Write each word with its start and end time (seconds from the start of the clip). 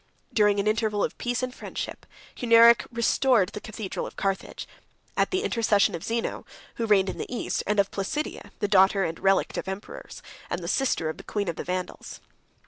During 0.33 0.59
an 0.59 0.65
interval 0.65 1.03
of 1.03 1.15
peace 1.19 1.43
and 1.43 1.53
friendship, 1.53 2.07
Hunneric 2.35 2.87
restored 2.91 3.49
the 3.49 3.61
cathedral 3.61 4.07
of 4.07 4.15
Carthage; 4.15 4.67
at 5.15 5.29
the 5.29 5.43
intercession 5.43 5.93
of 5.93 6.03
Zeno, 6.03 6.43
who 6.77 6.87
reigned 6.87 7.07
in 7.09 7.19
the 7.19 7.31
East, 7.31 7.61
and 7.67 7.79
of 7.79 7.91
Placidia, 7.91 8.49
the 8.61 8.67
daughter 8.67 9.03
and 9.03 9.19
relict 9.19 9.59
of 9.59 9.67
emperors, 9.67 10.23
and 10.49 10.63
the 10.63 10.67
sister 10.67 11.07
of 11.07 11.17
the 11.17 11.23
queen 11.23 11.47
of 11.49 11.55
the 11.55 11.63
Vandals. 11.63 12.19